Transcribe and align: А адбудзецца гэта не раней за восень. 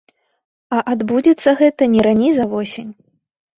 А 0.77 0.79
адбудзецца 0.93 1.55
гэта 1.61 1.91
не 1.93 2.01
раней 2.09 2.35
за 2.41 2.51
восень. 2.57 2.91